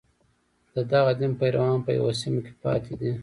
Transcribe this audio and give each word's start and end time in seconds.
د 0.73 0.75
دغه 0.91 1.11
دین 1.19 1.33
پیروان 1.39 1.77
په 1.85 1.91
یوه 1.97 2.11
سیمه 2.21 2.41
کې 2.45 2.53
پاتې 2.63 2.93
دي. 2.99 3.11